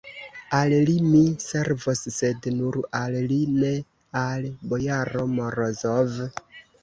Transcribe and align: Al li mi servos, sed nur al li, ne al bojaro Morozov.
Al 0.59 0.71
li 0.89 0.93
mi 1.07 1.19
servos, 1.47 1.99
sed 2.15 2.47
nur 2.61 2.77
al 3.01 3.17
li, 3.33 3.37
ne 3.63 3.71
al 4.23 4.49
bojaro 4.71 5.27
Morozov. 5.35 6.19